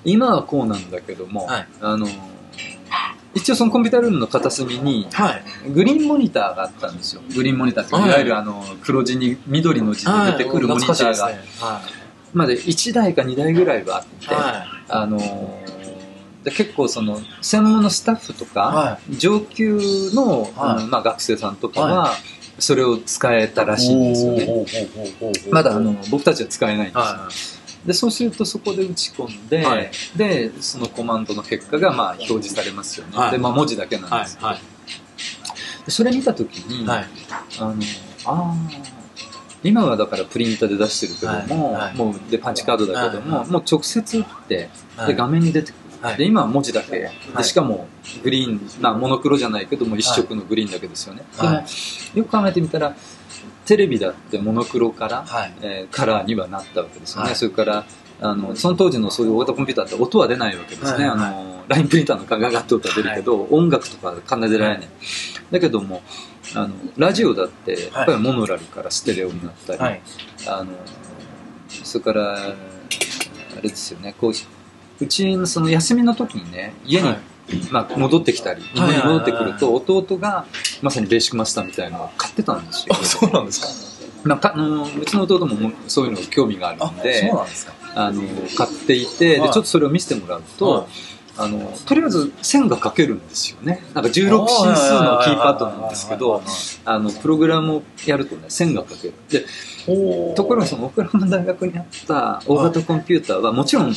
[0.05, 1.67] 今はこうなんだけども、はい。
[1.81, 2.09] あの
[3.35, 5.71] 一応そのコンピュータールームの片隅にはい。
[5.71, 7.23] グリーンモニターがあったんですよ。
[7.35, 8.11] グリーンモニターっていはい。
[8.11, 11.39] わゆるあの黒字に緑の字で出てくるモニターが、はい。
[12.33, 15.25] まで1台か2台ぐらいはあって、はあので
[16.51, 19.79] 結構その専門のスタッフとか、は上級
[20.13, 20.53] の、はい。
[20.57, 22.13] あのまあ、学生さんとかは、
[22.59, 24.67] それを使えたらしいんですよね。
[25.51, 27.29] まだあの僕たちは使えないんですよ、は
[27.87, 29.91] でそうするとそこで打ち込んで、はい。
[30.17, 33.31] でそのコマンドの結果がまあ表示されますよね、はい。
[33.31, 34.63] でまあ、文字だけいなんです、はいはい。
[35.87, 37.07] でそれ見た時に、はい。
[37.61, 37.75] あの
[38.25, 38.99] あー
[39.65, 43.49] 今はだからプリンターで出してるけども,、もうでパンチカードだけども、はい。
[43.49, 45.09] もう直接打って、はい。
[45.09, 46.17] で画面に出てくる、はい。
[46.17, 47.13] で今は文字だけ、はい。
[47.37, 47.89] でしかも
[48.23, 51.49] グリーン、まあ、モノクロじゃないけども一色のグリーンだけですよね、はい。
[51.49, 51.63] でも
[52.19, 52.95] よく考えてみたら
[53.67, 55.53] テレビだってモノクロから、はい。
[55.63, 57.37] えーカラーにはなったわけですよね、はい。
[57.37, 57.85] それから
[58.21, 64.89] あのその当時のそういう大型コンピューターって音は出ないわけですね、あのラインプリンターのガガガッと音は出るけど、音楽とか奏でられない、
[65.53, 66.03] だけども
[66.55, 70.01] あのラジオだってやっぱりモノラルからステレオになったり、はい。
[70.49, 70.73] あの
[71.85, 72.55] それからあ
[73.63, 74.15] れですよね。
[74.21, 74.33] こう
[75.01, 77.19] うちのその休みの時にね家に、はい。
[77.71, 80.45] まあ、戻ってきたり日本に戻ってくるとは弟が
[80.83, 82.95] まさにベーシックマスターみたいなのを買ってたんですよ。
[82.95, 84.29] あそうなんですか。
[84.29, 87.73] まあかあのうちの弟もそういうの興味があるあんでそうなんですか。
[87.95, 88.23] あの
[88.55, 89.51] 買っていて、ではい。
[89.51, 90.87] ちょっとそれを見せてもらうと、はい。
[91.39, 93.81] あのとりあえず線が書けるんですよね。
[93.95, 96.43] なんか16進数のキーパッドなんですけど
[96.85, 99.15] あのプログラムをやるとね線が書ける。
[99.31, 99.47] で
[100.35, 103.95] ところがそのオクラホマ大学にあった大型コンピューターはもちろん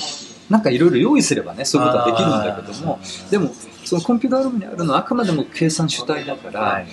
[0.52, 3.00] なんかいろいろ用意すればねそういうことはできるんだけども
[3.32, 3.52] でも
[3.86, 6.88] そのコンピュータールームにあるのはあくまでも計算主体だから、はい。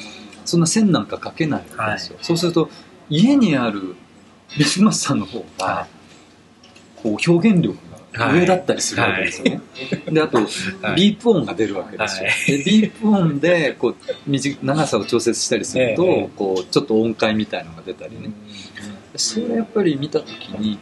[0.44, 2.70] そんな線なんか書けないわけですよ、そうすると
[3.10, 3.94] 家にある
[4.56, 5.86] ビスマスさんの方が、
[7.02, 7.76] こう表現力
[8.12, 9.60] が上だったりするわけですよね。
[10.10, 10.38] で、あと、
[10.96, 12.30] ビープ音が出るわけですよ。
[12.46, 13.96] でビープ音で、こう、
[14.62, 18.30] 長さを調節したりすると、こう、ちょっと音階みたいのが出たりね。
[19.16, 20.78] それやっぱり見たときに、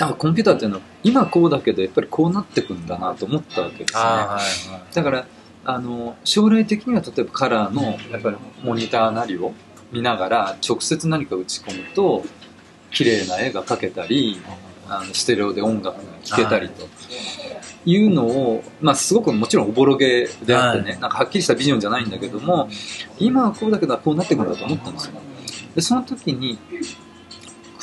[0.00, 5.26] あコンピューターっていうのは今こうだけどやっぱりこうなってくんだなと思ったわけですね、はいはい、だから
[5.64, 9.54] あの将来的には例えばカラーのやっぱりモニターなりを
[9.92, 12.24] 見ながら直接何か打ち込むと
[12.90, 14.40] 綺麗な絵が描けたり
[14.88, 16.86] あのステレオで音楽が聴けたりと。
[17.88, 22.68] いうのを、まあ、すごくもちろんおぼろげであってね、はい、なんかはっきりしたビジョンじゃないんだけども
[23.20, 25.12] 今はこうだけどこうなってくるんだと思ったんですよ。
[25.76, 26.58] でその時に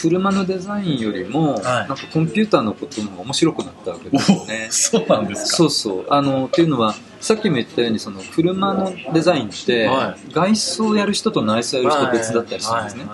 [0.03, 4.67] 車のデザインよりも、はい、なんかコンピューターのことの方が面白くなったわけですよね。
[4.69, 6.05] そうなんですかそうそう。
[6.09, 9.89] あの、っていうのは、さっきも言ったように、その車のデザインって、
[10.33, 13.05] 外装をやる人と内装をやる人別だったりするんですね。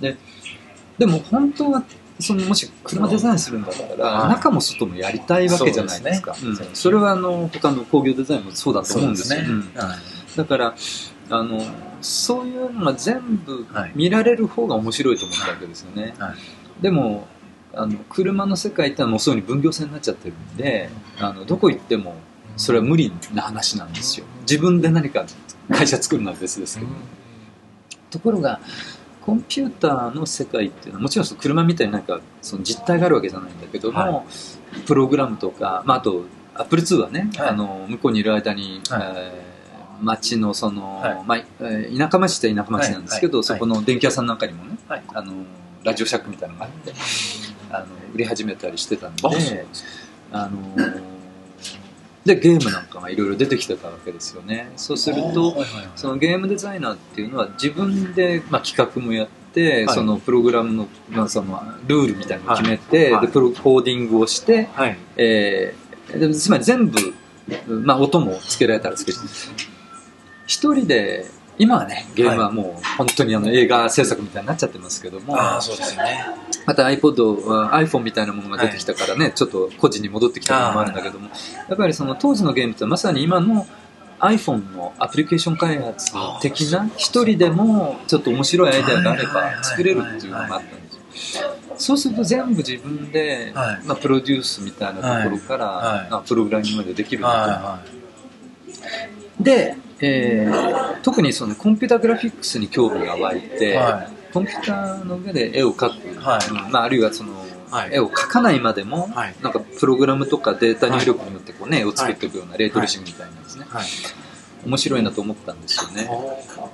[0.00, 0.16] で、
[0.98, 1.84] でも本当は、
[2.18, 6.34] そのもし車デザインするんだったら、中も外もやりたいわけじゃないですか。
[6.34, 9.40] そ、ねうん、それはあの他の工業デザインもそうだと思うんですよ。
[9.40, 9.72] ねうん、
[10.36, 10.74] だから、
[11.30, 11.64] あの
[12.04, 17.26] そういうのが全部見られる方が面白いと思ったわけですよね、はい、でも
[17.72, 22.14] あの車の世界ってのはもうそういうに分業制になっちゃってるんであのどこ行っても
[22.56, 24.26] それは無理な話なんですよ。
[24.42, 25.26] 自分で何か
[25.72, 26.90] 会社作るのは別ですけど、
[28.10, 28.60] ところが
[29.22, 34.24] コンピューターの世界っていうのはもちろん車みたいになんかその実態があるわけじゃないんだけども、は
[34.76, 39.43] い、プログラムとか、まあ、あとアップル2はね、はい、あの向こうにいる間に、はい、えー
[40.02, 41.38] 町のその、はい、まあ、
[41.98, 45.32] 田舎町って田舎町なんですけど、はい、そこの電気屋さんなんかにもね、はい、あの
[45.82, 46.92] ラジオシャックみたいなのがあって
[47.70, 49.22] あの売り始めたりしてたんで
[50.32, 50.76] あの
[52.24, 54.72] でゲームなんかがいろいろ出てきてたわけですよね。
[54.76, 55.54] そうすると、
[55.94, 67.14] そのゲームデザイナーっていうのは自分で、まあ、企画もやって、そのプログラムの,、まあ、そのルールみたいなのを決めて、でプロコーディングをして、はい、えー、でつまり全部
[67.68, 69.18] まあ、音もつけられたらつけて
[70.46, 71.26] 一人で
[71.58, 76.26] 今はねゲームはもう本当にあの映画制作みたいになっちゃってますけども、あそうですね、
[76.66, 81.28] また iPod、iPhone みたいなものが出てきたからね、はい、ちょっと個人に戻ってきたのもあるんだけども、
[81.68, 83.66] やっぱりその当時のゲームってまさに今の
[84.18, 91.50] iPhone のアプリケーション開発的な一人でもちょっと面白いアイデアがあれば作れるっていうのがあったんですよ。
[91.76, 96.10] そうすると全部自分で、はい、まあ、プロデュースみたいなところから、はい。
[96.10, 97.78] はい、プログラミングまでできるの
[99.40, 103.78] で、えー、特にそのコンピュータグラフィックスに興味が湧いて、
[104.32, 106.20] コンピューターの上で絵を描く、
[106.70, 107.32] まあ、あるいはその、
[107.90, 109.08] 絵を描かないまでも、
[109.42, 113.66] なんかプログラムとかデータ入力によってこう、ね、絵を作っていくようなレートレシムみたいなんですね、
[114.66, 116.08] 面白いなと思ったんですよね。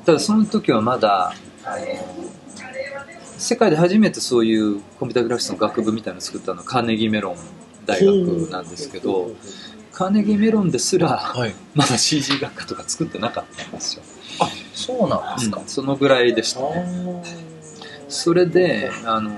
[0.04, 1.34] ただその時はまだ
[3.36, 7.36] 世界で初めてそういうコンピュータグラフィックスの学部みたいなのを作ったのはカーネギーメロン
[7.86, 9.30] 大学なんですけど
[10.00, 11.34] カーネギーメロンですら、
[11.74, 14.02] まだ CG 学科とか作ってなかったんですよ。
[14.40, 17.22] あそうなんですか、うん、そのぐらいでしたね。
[18.08, 19.30] それであの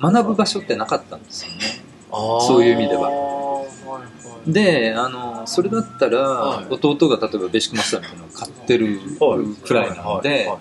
[0.00, 1.82] 学ぶ場所ってなかったんですよね。
[2.08, 3.10] そういう意味では。
[4.46, 9.00] であのそれだったら、はい、弟が例えばベーシックマスターみたいなのを買ってる
[9.66, 10.52] くらいなので、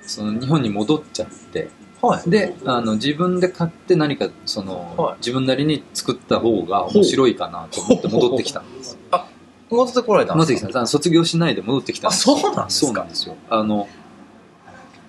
[0.00, 1.68] その日本に戻っちゃって
[2.02, 8.98] はい、であの自分で買って何かその、はい、自分なりに作った方が面白いかなと思って戻ってきたんです。
[9.10, 9.28] あ
[9.68, 10.52] 戻ってこられたんですか？
[10.52, 10.86] 戻ってきた。
[10.86, 12.86] 卒業しないで戻ってきたんですあそうなんですか？
[12.86, 13.36] そうなんですよ。
[13.50, 13.88] あの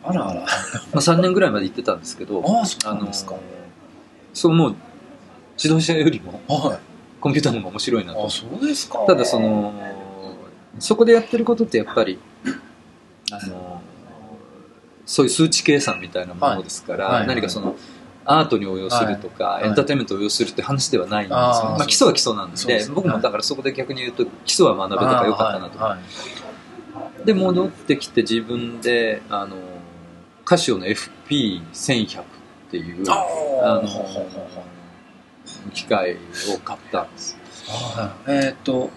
[0.04, 0.48] あらあら、ま
[0.96, 3.36] あ、3年ぐらいまで行ってたんですけどあそうなんですか。
[4.34, 4.76] そうもう
[5.56, 6.80] 自動車よりも、はい、
[7.22, 8.26] コンピューターの方が面白いなと。
[8.26, 9.00] あそうですか。
[9.08, 9.74] ただその
[10.80, 12.20] そこでやってることってやっぱり
[13.32, 13.71] あの
[15.12, 17.76] そういう数値計算みたいなものですから、何かその
[18.24, 29.58] アートに応用するとか、エンターテインメントを応用するって話ではないんですよ、ね、まあ、基礎は基礎なんで、ね、僕もだからそこで逆に言うと基礎は学べたからよかったなと、で戻ってきて自分であの
[30.46, 32.24] カシオの FP1100 っ
[32.72, 33.90] ていうあの
[35.74, 36.16] 機械
[36.56, 37.38] を買ったんです、
[38.28, 38.90] えー、っと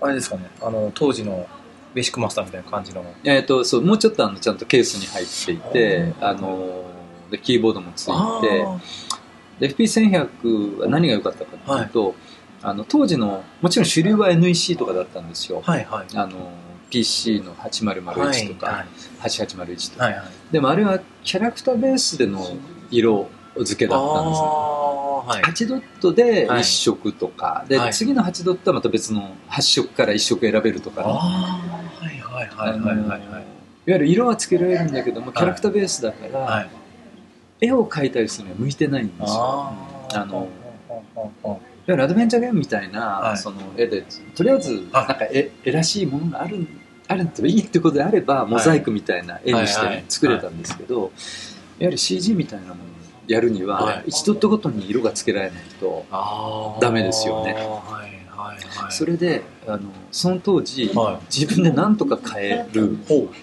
[0.00, 0.48] あれですかね。
[0.62, 1.48] あの当時の
[1.94, 3.04] ベーシックマスターみたいな感じの。
[3.24, 6.84] えっ、ー、とそうもうちょっとあのちゃんとケースに入っていてあの
[7.30, 12.14] でキーボードもついてで FP1100 は何が良かったかというと、はい、
[12.62, 16.50] あの当時のもちろん主流は NEC とかだったんですよ、はいはい、あの
[16.90, 18.86] PC の8001とか、はい
[19.20, 22.46] 8801とか、はいはい、でもあれはキャラクターベースでの
[22.90, 23.28] 色
[23.64, 24.40] 付けだったんです。
[24.40, 31.02] ね、はい、8ドットで1色とか、で、次の8ドットはまた別の8色から1色選べるとか、
[32.38, 33.42] はいはいはいはいはい、いわ
[33.86, 36.68] ゆる色はつけられるんだけどもキャラクターベースだから、
[37.60, 39.72] 絵を描いたりするには向いてないんですよ。
[40.14, 40.48] あの
[41.44, 46.66] いわゆるアドベンチャーゲームみたいな、はい、その絵でとりあえずなんか絵絵らしいものがある
[47.08, 51.10] あるといいってことであればモザイクみたいな絵にして作れたんですけど、
[51.78, 52.84] やはり CG みたいなものを
[53.26, 56.04] やるには、1ドットごとに色がつけられないと
[56.80, 57.56] ダメですよね。
[58.90, 62.98] それであのその当時、はい、自分で何とか変える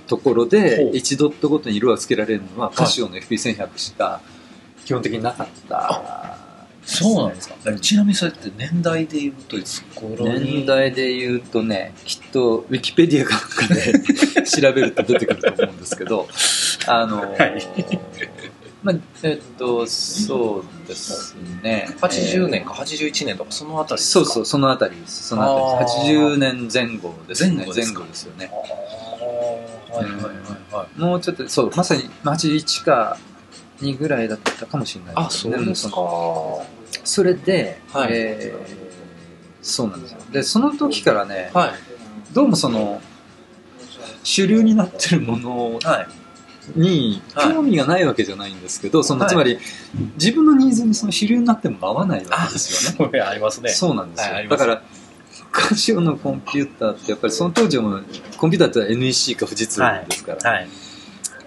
[0.07, 4.21] ところで1ドットごとに色がつけられるのはカシオの FP1100 しか
[4.85, 6.35] 基本的になかった。
[6.85, 7.55] そうなんですか。
[7.79, 16.27] ちなみにそれって年代で言うといつ頃年代で言うとねきっとウィキペディアかなんかで 調べると出てくると思うんですけど
[16.85, 17.67] あの、はい、
[18.85, 21.87] まあ、えっとそうですね。
[21.99, 25.29] 80年か81年とかそのあたりそうそうそのあたりです。
[25.29, 27.65] そのあたり80年前後ですね。
[27.75, 28.51] 前後ですよね。
[29.91, 33.17] はいはいはいはい、もうちょっとそうまさに81か
[33.81, 35.55] 2ぐらいだったかもしれないですね。
[35.55, 35.95] あそうですか。
[37.03, 38.77] それで、はい、えー、
[39.63, 40.19] そうなんですよ。
[40.31, 41.71] でその時からね、はい、
[42.33, 43.01] どうもその
[44.23, 45.79] 主流になってるもの
[46.75, 49.59] に興味がないわけじゃないんですけど、そのつまり
[50.15, 53.19] 自分のニーズにその主流になっても合わないわけですよね。
[53.21, 53.69] ありますね。
[53.69, 54.33] そうなんですよ。
[54.33, 54.81] はい、だから
[55.51, 58.01] カシオのコンピューターってやっぱりその当時も
[58.37, 60.67] コンピューターって NEC か富士通ですから、はい、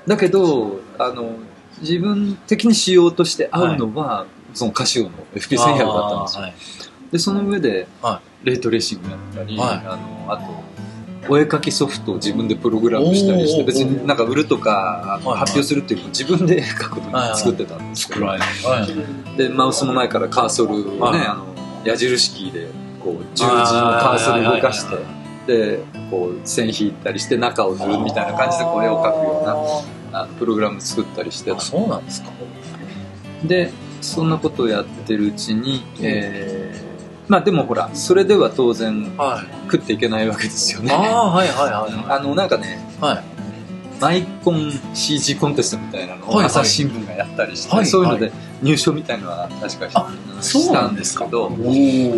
[0.07, 1.37] だけどあの
[1.81, 6.88] 自分的に仕様として合うのは、そのカシオの FP1100 だったんですよ。
[7.12, 7.87] でその上で、
[8.44, 10.44] レートレーシングやったり、あのあと
[11.29, 18.27] お絵描きソフトを自分でプログラムしたりして別になんか売るとか発表するっていうの自分で描くことに作ってたんですけど、
[19.37, 21.47] でマウスの前からカーソルをね、あの
[21.85, 22.69] 矢印キーで
[23.03, 24.97] こう十字のカーソル動かして
[25.47, 32.31] でこう線引いたりして中を塗るみたいな感じでこう絵を描くようなあのプログラム作ったりしてそうなんですか。
[33.45, 36.58] でそんなことをやってるうちに、えー、
[37.29, 40.93] まあでもほらそれでは当然、はい、食っていけないわけですよね。
[40.93, 43.25] ああはいはいはい、はい、あのなんかね、はい、
[44.01, 51.51] マイコン CG コンテストみたいなのを朝日新聞がやったりして、はいはい、そういうので入賞みたいなのは確かしたんですけど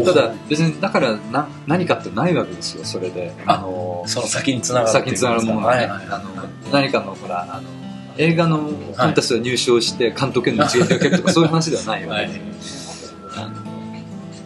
[0.05, 3.33] ただ別にだからな何かってないわけですよそれで。
[3.47, 7.69] あのその先につながる先につながるものがね、はいはい、あの何かのほらあの
[8.17, 12.80] 映画のコンテストで入賞して監督への一撃を受けるとかそういう話ではないわけです、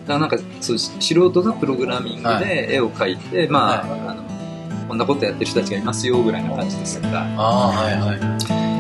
[0.07, 4.23] からなんかそう素人がプログラミングで絵を描いて、はい、まあはい、あの
[4.89, 7.27] こんなことやってる人たちがいますよぐらいな感じですが。
[7.37, 8.74] あはいはい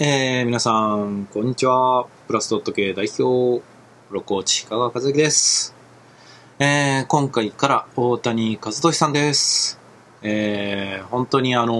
[0.00, 2.08] えー、皆さん、こんにちは。
[2.26, 3.62] プラスドット系代表、
[4.08, 5.72] プロコーチ、香川和之です。
[6.58, 9.78] えー、今回から大谷和俊さんです。
[10.20, 11.74] えー、本当にあの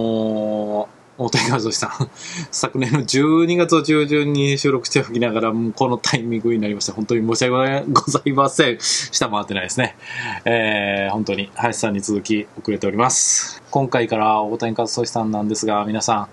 [0.85, 2.11] ー、大谷和俊さん、
[2.50, 6.92] 昨年の12月中旬に収録しておきながら、もうこのタイミングになりました。
[6.92, 8.79] 本当に申し訳ございません。
[8.81, 9.96] 下回ってないですね。
[10.44, 13.62] えー、本当に、林さんに続き遅れております。
[13.70, 16.29] 今回から大谷和俊さんなんですが、皆さん、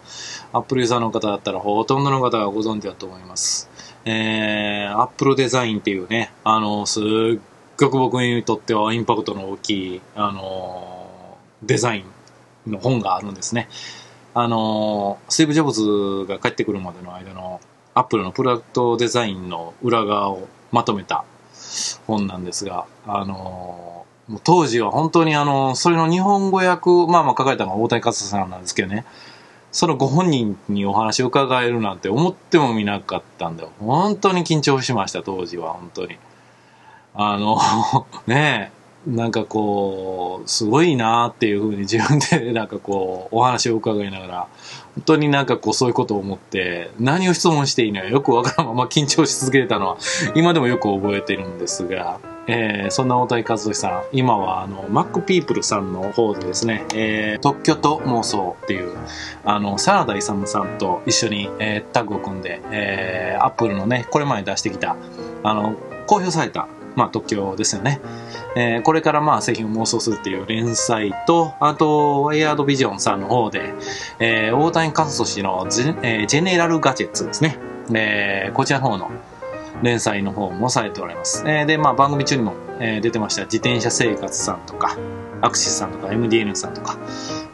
[0.51, 3.69] アップルユーザーの方だったらほとんどの方がご存知だと思います。
[4.05, 7.39] えー、アップルデザインっていうね、あの、すっ
[7.77, 12.03] ごく僕にとってはインパクトの大きい、あの、デザイ
[12.67, 13.67] ンの本があるんですね。
[14.33, 15.73] あのスティーブ・ジョブ
[16.25, 17.59] ズが帰ってくるまでの間の
[17.93, 21.25] アップルのプロダクトデザインの裏側をまとめた
[22.07, 24.05] 本なんですが、あの
[24.43, 29.05] 当時は本当にあのそれの日本語訳、まあまあ書かれたのが大谷勝さんなんですけどね、
[29.71, 33.71] そのご本人にお話を伺えるなんて思ってもみなかったんだよ。
[33.79, 36.17] 本当に緊張しました、当時は、本当に。
[37.13, 37.57] あの、
[38.27, 44.47] ねえ、なんかこう、すごいなっていうふうに自分でなんかこう、お話を伺いながら、
[44.95, 48.67] 本当になんかこうそういうことを思って、何を質問していいのかよくわからん。
[48.67, 49.97] まま緊張し続けてたのは、
[50.35, 58.95] 今でもよく覚えてるんですが、えー、そんな大谷和俊さん、今はあの、マックピープルさんの方でですね、えー、特許と妄想っていう、
[59.45, 64.95] あの、サラダイサムさんと一緒に、えー、タッグを組んで、えー、アップルのね、これまで出してきた、
[65.43, 65.75] あの、
[66.05, 68.01] 公表されたまあ、特許ですよね。
[68.55, 73.73] えー、これからまあ製品を妄想するっていう連載と、あと、ワイヤードビジョンさんの方で、
[74.19, 77.57] えー、大谷和俊のジ,、えー、ジェネラルガジェッツですね。
[77.93, 79.09] えー、こちらの方の、
[79.81, 81.43] 連載の方もされておられます。
[81.47, 84.97] えー、で、まあ、番組中にも、えー、出てました自転車生活さんとか、
[85.41, 86.97] アクシスさんとか MDN さんとか、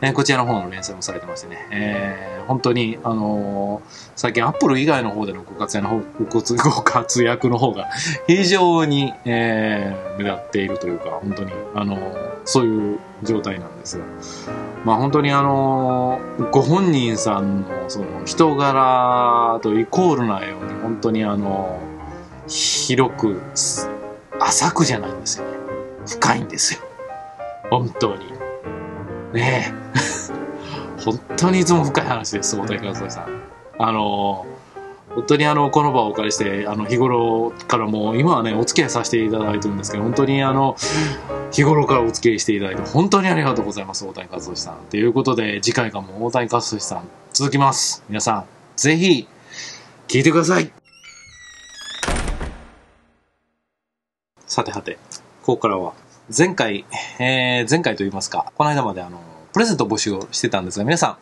[0.02, 7.88] えー、こちらの方の連載もされてましてね、えー、本当に、あのー、最近アップル以外の方でのご活躍の方、ご活躍の方が
[8.28, 14.06] 非常に、えー、目立っているというか、本当に、あのー、そういう状態なんですが、
[14.84, 23.42] まあ本当にあのー、ご本人さんのその人柄とイコールなように、本当にあのー、広く、
[24.40, 25.58] 浅くじゃないんですよね。
[26.06, 26.87] 深いんですよ。
[27.70, 28.26] 本当に。
[29.34, 31.02] ねえ。
[31.04, 33.44] 本当にいつも深い話です、大谷和也さん。
[33.80, 34.46] あの、
[35.18, 40.76] 本当にあの、この場をお借りして、あの、日頃からも、今はね、お付き合いさせていただいてるんですけど、本当にあの、
[41.52, 44.78] 日頃からお付き合いしていただいて、本当にありがとうございます、大谷和義さん。
[44.90, 48.04] ということで、次回からも大谷和義さん、続きます。
[48.10, 48.46] 皆さん、
[48.76, 49.28] ぜひ、
[50.08, 50.72] 聞いてください。
[54.46, 54.98] さてはて、
[55.44, 55.94] ここからは、
[56.36, 56.86] 前回、
[57.20, 59.22] えー、前回と言いますか、この間まであの、
[59.54, 61.18] プレゼント募集をしてたんですが、皆さ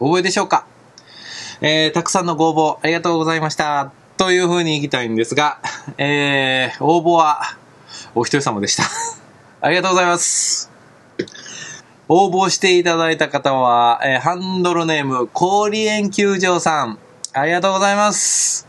[0.00, 0.66] ん、覚えでしょうか？
[1.60, 3.90] えー、たくさんのご応募ありがとうございました。
[4.16, 5.58] という風に行きたいんですが、
[5.98, 7.56] えー、応募は
[8.14, 8.84] お一人様でした。
[9.60, 10.70] ありがとうございます。
[12.08, 16.98] 応募していただいた方は、えー、ハンドルネーム、氷園球場さん。
[17.32, 18.68] ありがとうございます。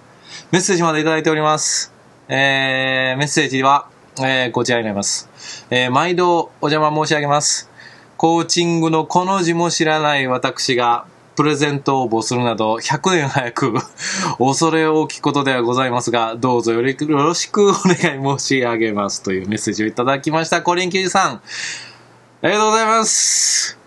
[0.51, 1.93] メッセージまでいただいております。
[2.27, 5.29] えー、メッセージは、えー、こちらになります。
[5.69, 7.69] えー、毎度お邪魔申し上げます。
[8.17, 13.73] コーチングのこの字も知らない私が、プレゼント応募するなど、100年早く
[14.39, 20.61] 恐れ多きいことではございますが、どうぞよろしくお願い申し上げますというメッセージをいただきました。
[20.61, 21.31] コリンキュさん。
[21.33, 23.77] ありがとうございます。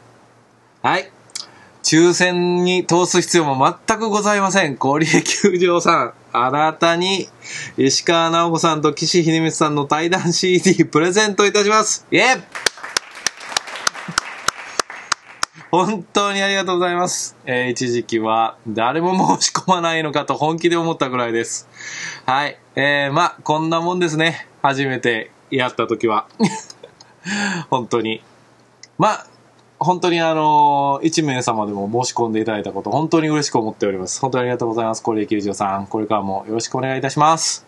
[0.82, 1.11] はい。
[1.82, 4.76] 抽選に通す必要も全くございません。
[4.76, 6.12] 氷球場さん。
[6.32, 7.28] 新たに、
[7.76, 12.06] 石川直子さんと岸秀光さんの対談 CD プレゼントいたします。
[12.10, 12.42] イェ
[15.70, 17.36] 本当にありがとうございます。
[17.44, 21.68] えー、一時期は誰も申し込まないのかと本気で思ったぐらいです。
[22.24, 22.58] はい。
[22.74, 24.46] えー、まあ、こんなもんですね。
[24.62, 26.26] 初めてやった時は。
[27.68, 28.22] 本当に。
[28.96, 29.26] まあ、
[29.78, 34.20] 本当にあのー、1名様でも申し込んでいただいたこと、本当に嬉しく思っております。
[34.20, 35.02] 本当にありがとうございます。
[35.02, 35.86] これ球場さん。
[35.86, 37.66] これからもよろしくお願いいたします。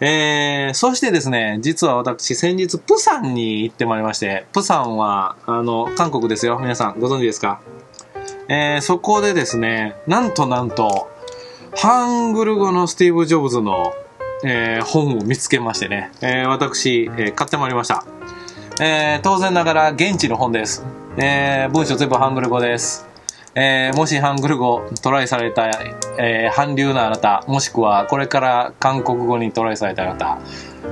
[0.00, 6.58] えー、そしてですね、実は私、先日、プサンに行ってまいりまして、プサンは、あの、韓国ですよ。
[6.60, 7.60] 皆さん、ご存知ですか？
[8.48, 11.08] えー、そこでですね、なんとなんと、
[11.76, 13.94] ハングル語のスティーブ・ジョブズの、
[14.44, 18.04] えー、本を見つけましてね、えー、私、えー、買ってまいりました。
[18.80, 20.84] えー、当然ながら現地の本です。
[21.18, 23.06] えー、文章全部ハングル語です。
[23.54, 25.68] えー、もしハングル語トライされた、
[26.18, 30.38] えー、韓流のあなた、もしくはこれから韓国語にトライされたあなた、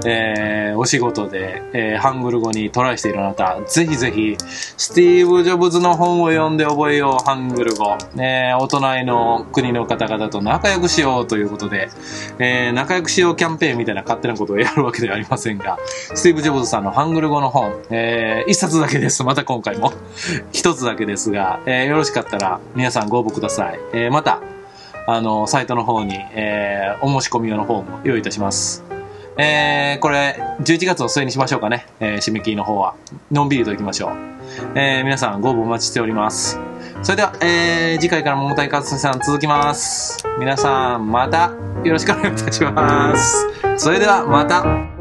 [0.05, 4.36] えー、お仕事で、えー、ハングル語にトライしているあなた、ぜひぜひ、
[4.76, 7.97] スティーブ・ジョブズの本を読んで覚えよう、ハングル語。
[8.16, 11.91] えー、お隣の国の方々と仲良くしようということで、
[12.38, 15.78] えー、仲良くしようキャンペーンみたいな勝手なことをやるわけではありませんが、
[16.14, 19.24] スティーブ・ジョブズさんのハングル語の本、えー、一冊だけです。
[19.24, 19.93] また今回も。
[20.53, 23.78] 一つだけですが、えー、よろしかったら皆さんご応募ください。
[23.93, 24.41] えー、また、
[25.07, 28.89] あの、サイトの方に、えー、お申し込み用の方も用意いたします。
[29.43, 31.86] えー、これ、11月の末にしましょうかね。
[31.99, 32.95] えー、締め切りの方は。
[33.30, 34.11] のんびりといきましょう。
[34.74, 36.61] えー、皆さんご応募お待ちしております。
[37.03, 40.22] それでは、えー、次回から桃谷和さん続きます。
[40.38, 41.53] 皆さん、また
[41.84, 43.47] よろしくお願いいたします。
[43.78, 44.99] それでは、また。